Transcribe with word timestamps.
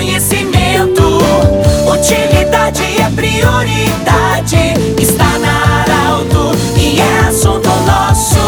conhecimento. 0.00 1.18
Utilidade 1.86 2.82
é 2.82 3.10
prioridade. 3.14 4.74
Está 4.98 5.38
na 5.38 5.82
Arauto 5.82 6.56
e 6.74 6.98
é 6.98 7.18
assunto 7.28 7.68
nosso. 7.68 8.40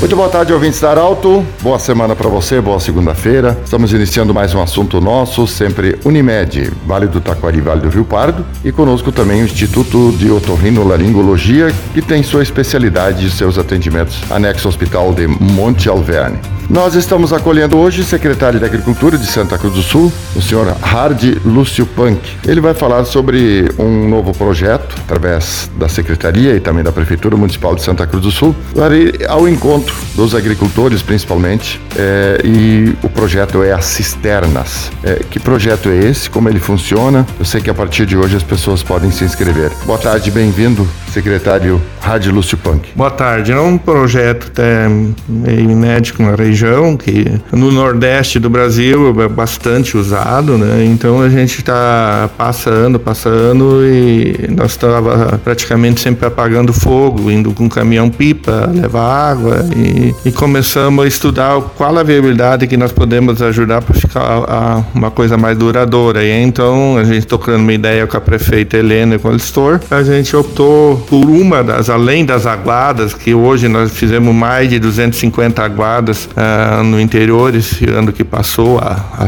Muito 0.00 0.16
boa 0.16 0.30
tarde, 0.30 0.54
ouvintes 0.54 0.80
da 0.80 0.90
Arauto. 0.90 1.44
Boa 1.60 1.78
semana 1.78 2.16
para 2.16 2.30
você, 2.30 2.62
boa 2.62 2.80
segunda-feira. 2.80 3.58
Estamos 3.62 3.92
iniciando 3.92 4.32
mais 4.32 4.54
um 4.54 4.62
assunto 4.62 4.98
nosso, 4.98 5.46
sempre 5.46 5.98
Unimed, 6.06 6.72
Vale 6.86 7.08
do 7.08 7.20
Taquari, 7.20 7.60
Vale 7.60 7.82
do 7.82 7.90
Rio 7.90 8.06
Pardo. 8.06 8.42
E 8.64 8.72
conosco 8.72 9.12
também 9.12 9.42
o 9.42 9.44
Instituto 9.44 10.12
de 10.12 10.30
Otorrinolaringologia, 10.30 11.74
que 11.92 12.00
tem 12.00 12.22
sua 12.22 12.42
especialidade 12.42 13.26
e 13.26 13.30
seus 13.30 13.58
atendimentos 13.58 14.18
anexo 14.30 14.66
ao 14.66 14.70
Hospital 14.70 15.12
de 15.12 15.26
Monte 15.26 15.90
Alverne. 15.90 16.57
Nós 16.70 16.94
estamos 16.94 17.32
acolhendo 17.32 17.78
hoje 17.78 18.02
o 18.02 18.04
secretário 18.04 18.58
de 18.58 18.64
Agricultura 18.64 19.16
de 19.16 19.26
Santa 19.26 19.56
Cruz 19.56 19.72
do 19.72 19.80
Sul, 19.80 20.12
o 20.36 20.42
senhor 20.42 20.76
Hardy 20.82 21.40
Lúcio 21.42 21.86
Punk. 21.86 22.20
Ele 22.46 22.60
vai 22.60 22.74
falar 22.74 23.06
sobre 23.06 23.70
um 23.78 24.06
novo 24.06 24.34
projeto, 24.34 24.94
através 24.98 25.70
da 25.78 25.88
Secretaria 25.88 26.54
e 26.54 26.60
também 26.60 26.84
da 26.84 26.92
Prefeitura 26.92 27.38
Municipal 27.38 27.74
de 27.74 27.80
Santa 27.82 28.06
Cruz 28.06 28.22
do 28.22 28.30
Sul, 28.30 28.54
para 28.74 28.94
ir 28.94 29.26
ao 29.26 29.48
encontro 29.48 29.96
dos 30.14 30.34
agricultores, 30.34 31.00
principalmente, 31.00 31.80
é, 31.96 32.42
e 32.44 32.94
o 33.02 33.08
projeto 33.08 33.62
é 33.62 33.72
as 33.72 33.86
cisternas. 33.86 34.92
É, 35.02 35.22
que 35.30 35.40
projeto 35.40 35.88
é 35.88 35.96
esse? 35.96 36.28
Como 36.28 36.50
ele 36.50 36.60
funciona? 36.60 37.26
Eu 37.38 37.46
sei 37.46 37.62
que 37.62 37.70
a 37.70 37.74
partir 37.74 38.04
de 38.04 38.14
hoje 38.14 38.36
as 38.36 38.42
pessoas 38.42 38.82
podem 38.82 39.10
se 39.10 39.24
inscrever. 39.24 39.72
Boa 39.86 39.98
tarde, 39.98 40.30
bem-vindo, 40.30 40.86
secretário 41.14 41.80
Hardy 42.08 42.30
Lúcio 42.30 42.56
Punk. 42.56 42.88
Boa 42.96 43.10
tarde. 43.10 43.52
É 43.52 43.60
um 43.60 43.76
projeto 43.76 44.46
até 44.46 44.88
meio 45.28 45.70
inédito 45.70 46.22
na 46.22 46.34
região 46.34 46.96
que 46.96 47.30
no 47.52 47.70
nordeste 47.70 48.38
do 48.38 48.48
Brasil 48.48 49.20
é 49.20 49.28
bastante 49.28 49.94
usado, 49.94 50.56
né? 50.56 50.86
Então 50.86 51.20
a 51.20 51.28
gente 51.28 51.58
está 51.58 52.30
passando, 52.38 52.98
passando 52.98 53.84
e 53.84 54.48
nós 54.56 54.70
estava 54.70 55.38
praticamente 55.44 56.00
sempre 56.00 56.26
apagando 56.26 56.72
fogo, 56.72 57.30
indo 57.30 57.52
com 57.52 57.68
caminhão 57.68 58.08
pipa, 58.08 58.70
levar 58.72 59.30
água 59.30 59.66
e, 59.76 60.14
e 60.24 60.32
começamos 60.32 61.04
a 61.04 61.06
estudar 61.06 61.60
qual 61.76 61.98
a 61.98 62.02
viabilidade 62.02 62.66
que 62.66 62.78
nós 62.78 62.90
podemos 62.90 63.42
ajudar 63.42 63.82
para 63.82 63.94
ficar 63.94 64.44
a, 64.48 64.82
uma 64.94 65.10
coisa 65.10 65.36
mais 65.36 65.58
duradoura. 65.58 66.24
E 66.24 66.30
então 66.30 66.96
a 66.96 67.04
gente 67.04 67.26
tocando 67.26 67.60
uma 67.60 67.72
ideia 67.74 68.06
com 68.06 68.16
a 68.16 68.20
prefeita 68.20 68.78
Helena 68.78 69.16
e 69.16 69.18
com 69.18 69.28
o 69.28 69.32
Listor, 69.32 69.78
a 69.90 70.02
gente 70.02 70.34
optou 70.34 70.96
por 71.06 71.26
uma 71.26 71.62
das, 71.62 71.90
além 71.98 72.24
das 72.24 72.46
aguadas, 72.46 73.12
que 73.12 73.34
hoje 73.34 73.66
nós 73.66 73.90
fizemos 73.90 74.32
mais 74.32 74.70
de 74.70 74.78
250 74.78 75.60
aguadas 75.62 76.26
uh, 76.26 76.82
no 76.84 77.00
interior 77.00 77.54
esse 77.54 77.90
ano 77.90 78.12
que 78.12 78.22
passou, 78.22 78.78
a, 78.78 79.04
a 79.18 79.26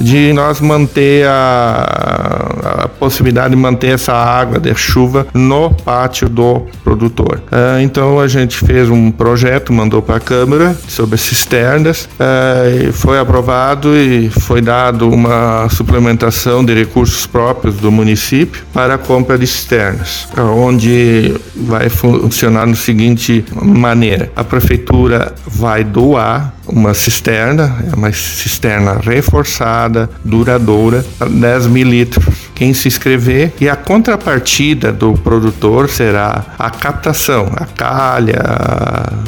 de 0.00 0.32
nós 0.32 0.60
manter 0.60 1.26
a, 1.26 2.84
a, 2.84 2.88
possibilidade 2.88 3.50
de 3.50 3.56
manter 3.56 3.88
essa 3.88 4.12
água 4.12 4.58
de 4.58 4.74
chuva 4.74 5.26
no 5.34 5.70
pátio 5.70 6.28
do 6.28 6.62
produtor. 6.82 7.42
Uh, 7.50 7.80
então 7.82 8.18
a 8.18 8.26
gente 8.26 8.58
fez 8.58 8.88
um 8.88 9.10
projeto, 9.10 9.72
mandou 9.72 10.00
para 10.00 10.16
a 10.16 10.20
Câmara 10.20 10.76
sobre 10.88 11.18
cisternas, 11.18 12.08
uh, 12.18 12.92
foi 12.92 13.18
aprovado 13.18 13.94
e 13.94 14.30
foi 14.30 14.62
dado 14.62 15.08
uma 15.08 15.68
suplementação 15.68 16.64
de 16.64 16.74
recursos 16.74 17.26
próprios 17.26 17.76
do 17.76 17.92
município 17.92 18.64
para 18.72 18.94
a 18.94 18.98
compra 18.98 19.36
de 19.36 19.46
cisternas, 19.46 20.28
onde 20.36 21.34
vai 21.54 21.88
funcionar 21.88 22.05
no 22.12 22.76
seguinte 22.76 23.44
maneira: 23.62 24.30
a 24.34 24.44
prefeitura 24.44 25.34
vai 25.46 25.84
doar 25.84 26.54
uma 26.66 26.94
cisterna, 26.94 27.76
é 27.92 27.94
uma 27.94 28.12
cisterna 28.12 28.98
reforçada, 29.00 30.10
duradoura, 30.24 31.04
10 31.28 31.66
mil 31.68 31.88
litros. 31.88 32.24
Quem 32.54 32.72
se 32.74 32.88
inscrever 32.88 33.52
e 33.60 33.68
a 33.68 33.76
contrapartida 33.76 34.92
do 34.92 35.12
produtor 35.14 35.88
será 35.88 36.44
a 36.58 36.70
captação, 36.70 37.52
a 37.54 37.66
calha, 37.66 38.42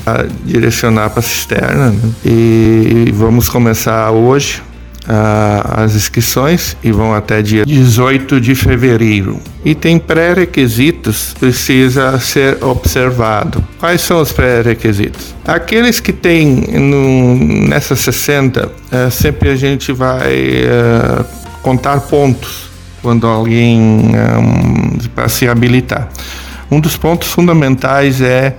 a 0.07 0.27
direcionar 0.45 1.11
para 1.11 1.21
a 1.21 1.23
cisterna. 1.23 1.91
Né? 1.91 2.01
E 2.25 3.13
vamos 3.15 3.49
começar 3.49 4.11
hoje 4.11 4.63
uh, 5.09 5.83
as 5.83 5.95
inscrições 5.95 6.77
e 6.85 6.93
vão 6.93 7.15
até 7.15 7.41
dia 7.43 7.65
18 7.65 8.41
de 8.41 8.55
fevereiro. 8.55 9.41
E 9.65 9.75
tem 9.75 9.99
pré-requisitos 9.99 11.35
precisa 11.39 12.19
ser 12.21 12.63
observado. 12.63 13.65
Quais 13.79 14.01
são 14.01 14.21
os 14.21 14.33
pré-requisitos? 14.33 15.35
Aqueles 15.47 15.99
que 15.99 16.13
têm 16.13 16.47
no, 16.79 17.37
nessa 17.69 17.97
60, 17.97 18.67
uh, 18.67 18.71
eh, 18.91 19.11
sempre 19.11 19.49
a 19.49 19.57
gente 19.57 19.93
vai 19.93 20.65
uh, 20.65 21.25
contar 21.63 22.01
pontos 22.01 22.69
quando 23.03 23.27
alguém 23.27 23.81
um, 23.81 24.99
para 25.15 25.29
se 25.29 25.49
habilitar. 25.49 26.09
Um 26.71 26.81
dos 26.81 26.97
pontos 26.97 27.29
fundamentais 27.29 28.21
é 28.21 28.57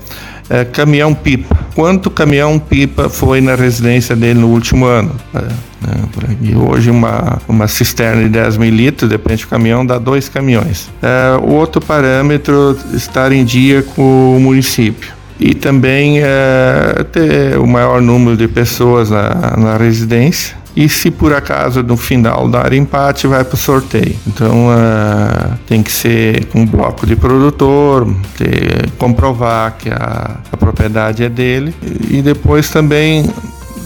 é, 0.49 0.65
caminhão-pipa. 0.65 1.55
Quanto 1.79 2.09
caminhão-pipa 2.09 3.07
foi 3.07 3.40
na 3.40 3.56
residência 3.56 4.13
dele 4.13 4.41
no 4.41 4.47
último 4.47 4.85
ano? 4.85 5.16
É, 5.34 5.40
né, 5.40 6.38
e 6.41 6.53
hoje 6.53 6.91
uma, 6.91 7.41
uma 7.47 7.69
cisterna 7.69 8.23
de 8.23 8.28
10 8.28 8.57
mil 8.57 8.69
litros, 8.69 9.09
depende 9.09 9.45
do 9.45 9.47
caminhão, 9.47 9.85
dá 9.85 9.97
dois 9.97 10.28
caminhões. 10.28 10.89
É, 11.01 11.38
o 11.41 11.51
outro 11.53 11.79
parâmetro, 11.79 12.78
estar 12.94 13.31
em 13.31 13.45
dia 13.45 13.81
com 13.81 14.35
o 14.35 14.39
município 14.41 15.13
e 15.39 15.53
também 15.53 16.19
é, 16.19 17.06
ter 17.13 17.57
o 17.57 17.66
maior 17.66 18.01
número 18.01 18.35
de 18.35 18.50
pessoas 18.50 19.09
na, 19.09 19.56
na 19.56 19.78
residência 19.78 20.58
e 20.75 20.88
se 20.88 21.12
por 21.12 21.34
acaso 21.34 21.84
no 21.84 21.97
final 21.97 22.47
dar 22.47 22.74
empate, 22.74 23.28
vai 23.28 23.44
para 23.44 23.56
o 23.56 23.57
sorteio. 23.57 24.16
Então 24.28 24.68
uh, 24.68 25.57
tem 25.68 25.81
que 25.81 25.91
ser 25.91 26.46
com 26.46 26.62
um 26.62 26.66
bloco 26.66 27.06
de 27.06 27.16
produtor, 27.16 28.07
ter, 28.38 28.90
comprovar 28.97 29.75
que 29.78 29.90
a, 29.90 30.38
a 30.52 30.57
propriedade 30.57 31.24
é 31.24 31.30
dele 31.30 31.74
e 32.09 32.22
depois 32.22 32.69
também 32.69 33.30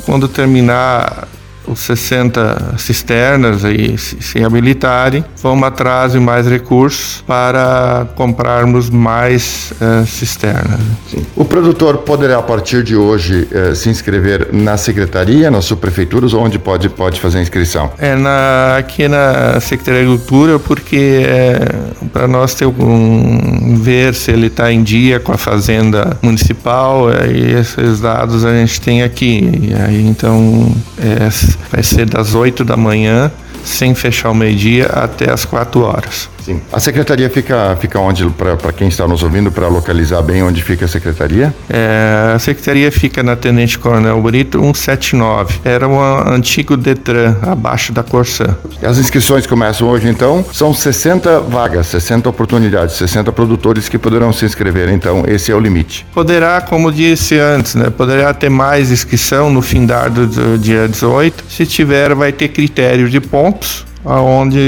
quando 0.05 0.27
terminar 0.27 1.27
os 1.67 1.79
60 1.79 2.75
cisternas 2.77 3.65
aí 3.65 3.97
se 3.97 4.43
habilitarem, 4.43 5.23
vamos 5.41 5.67
atrás 5.67 6.13
de 6.13 6.19
mais 6.19 6.47
recursos 6.47 7.23
para 7.25 8.07
comprarmos 8.15 8.89
mais 8.89 9.73
uh, 9.73 10.05
cisternas. 10.05 10.79
Sim. 11.09 11.25
O 11.35 11.45
produtor 11.45 11.99
poderá, 11.99 12.39
a 12.39 12.41
partir 12.41 12.83
de 12.83 12.95
hoje, 12.95 13.47
uh, 13.51 13.75
se 13.75 13.89
inscrever 13.89 14.49
na 14.51 14.77
secretaria, 14.77 15.49
nas 15.49 15.65
subprefeituras, 15.65 16.33
onde 16.33 16.59
pode, 16.59 16.89
pode 16.89 17.19
fazer 17.19 17.39
a 17.39 17.41
inscrição? 17.41 17.91
É 17.97 18.15
na, 18.15 18.77
aqui 18.77 19.07
na 19.07 19.59
Secretaria 19.59 20.01
de 20.01 20.07
Agricultura, 20.07 20.59
porque 20.59 21.23
é, 21.25 21.69
para 22.11 22.27
nós 22.27 22.53
ter 22.53 22.65
um, 22.65 23.75
ver 23.81 24.13
se 24.13 24.31
ele 24.31 24.47
está 24.47 24.71
em 24.71 24.83
dia 24.83 25.19
com 25.19 25.31
a 25.31 25.37
fazenda 25.37 26.17
municipal, 26.21 27.11
é, 27.11 27.31
e 27.31 27.51
esses 27.53 27.99
dados 27.99 28.45
a 28.45 28.53
gente 28.53 28.79
tem 28.81 29.03
aqui. 29.03 29.49
E 29.61 29.73
aí, 29.73 30.05
então, 30.05 30.73
é, 30.97 31.29
vai 31.71 31.83
ser 31.83 32.05
das 32.05 32.33
8 32.33 32.63
da 32.63 32.77
manhã, 32.77 33.31
sem 33.63 33.95
fechar 33.95 34.31
o 34.31 34.35
meio-dia, 34.35 34.87
até 34.87 35.31
as 35.31 35.45
4 35.45 35.81
horas. 35.81 36.29
Sim. 36.43 36.59
A 36.71 36.79
secretaria 36.79 37.29
fica, 37.29 37.77
fica 37.79 37.99
onde, 37.99 38.29
para 38.29 38.73
quem 38.73 38.87
está 38.89 39.07
nos 39.07 39.23
ouvindo, 39.23 39.51
para 39.51 39.67
localizar 39.67 40.21
bem 40.21 40.43
onde 40.43 40.61
fica 40.61 40.85
a 40.85 40.87
secretaria? 40.87 41.53
É, 41.69 42.33
a 42.35 42.39
secretaria 42.39 42.91
fica 42.91 43.23
na 43.23 43.35
Tenente 43.35 43.79
Coronel 43.79 44.21
Brito 44.21 44.59
179. 44.59 45.61
Era 45.63 45.87
um 45.87 46.01
antigo 46.01 46.75
Detran, 46.75 47.37
abaixo 47.41 47.93
da 47.93 48.03
Corsã. 48.03 48.57
As 48.81 48.97
inscrições 48.97 49.47
começam 49.47 49.87
hoje, 49.87 50.09
então. 50.09 50.43
São 50.51 50.73
60 50.73 51.39
vagas, 51.41 51.87
60 51.87 52.29
oportunidades, 52.29 52.95
60 52.95 53.31
produtores 53.31 53.87
que 53.87 53.97
poderão 53.97 54.33
se 54.33 54.45
inscrever. 54.45 54.89
Então, 54.89 55.23
esse 55.27 55.51
é 55.51 55.55
o 55.55 55.59
limite. 55.59 56.05
Poderá, 56.13 56.59
como 56.59 56.91
disse 56.91 57.39
antes, 57.39 57.75
né, 57.75 57.89
poderá 57.89 58.33
ter 58.33 58.49
mais 58.49 58.91
inscrição 58.91 59.49
no 59.49 59.61
fim 59.61 59.85
do 59.85 60.57
dia 60.57 60.87
18. 60.87 61.45
Se 61.47 61.65
tiver, 61.65 62.13
vai 62.13 62.31
ter 62.31 62.49
critério 62.49 63.09
de 63.09 63.21
pontos 63.21 63.85
aonde 64.05 64.59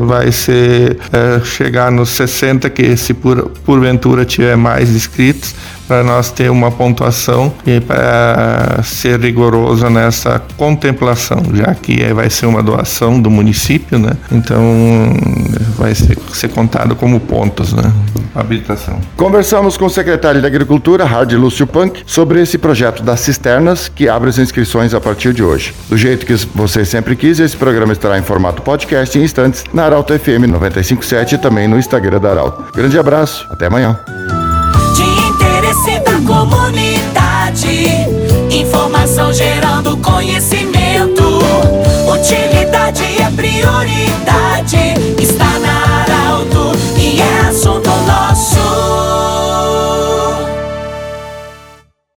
vai 0.00 0.32
ser 0.32 0.98
é, 1.12 1.44
chegar 1.44 1.90
nos 1.90 2.10
60 2.10 2.68
que 2.70 2.96
se 2.96 3.14
por, 3.14 3.50
porventura 3.64 4.24
tiver 4.24 4.56
mais 4.56 4.90
inscritos 4.90 5.54
para 5.86 6.02
nós 6.02 6.30
ter 6.30 6.50
uma 6.50 6.70
pontuação 6.70 7.52
e 7.66 7.80
para 7.80 8.80
ser 8.82 9.20
rigoroso 9.20 9.88
nessa 9.88 10.40
contemplação, 10.56 11.42
já 11.54 11.74
que 11.74 12.02
é, 12.02 12.12
vai 12.12 12.30
ser 12.30 12.46
uma 12.46 12.62
doação 12.62 13.20
do 13.20 13.30
município, 13.30 13.98
né? 13.98 14.12
Então 14.30 14.60
vai 15.76 15.94
ser, 15.94 16.18
ser 16.32 16.48
contado 16.48 16.96
como 16.96 17.20
pontos, 17.20 17.72
né? 17.72 17.92
Habilitação. 18.34 19.00
Conversamos 19.16 19.76
com 19.76 19.86
o 19.86 19.90
secretário 19.90 20.42
da 20.42 20.48
Agricultura, 20.48 21.04
Hardy 21.04 21.36
Lúcio 21.36 21.66
Punk, 21.66 22.02
sobre 22.06 22.42
esse 22.42 22.58
projeto 22.58 23.02
das 23.02 23.20
cisternas 23.20 23.88
que 23.88 24.08
abre 24.08 24.28
as 24.28 24.38
inscrições 24.38 24.92
a 24.92 25.00
partir 25.00 25.32
de 25.32 25.42
hoje. 25.42 25.74
Do 25.88 25.96
jeito 25.96 26.26
que 26.26 26.34
você 26.54 26.84
sempre 26.84 27.16
quis, 27.16 27.40
esse 27.40 27.56
programa 27.56 27.92
estará 27.92 28.18
em 28.18 28.22
formato 28.22 28.62
podcast 28.62 29.18
em 29.18 29.22
instantes 29.22 29.64
na 29.72 29.84
Arauto 29.84 30.18
FM 30.18 30.46
957 30.50 31.34
e 31.34 31.38
também 31.38 31.66
no 31.66 31.78
Instagram 31.78 32.20
da 32.20 32.30
Arauto. 32.30 32.64
Grande 32.74 32.98
abraço, 32.98 33.46
até 33.50 33.66
amanhã 33.66 33.98
Aparecida 35.66 36.12
Comunidade. 36.24 37.66
Informação 38.50 39.32
gerando 39.32 39.96
conhecimento. 39.96 41.24
Utilidade. 42.08 42.65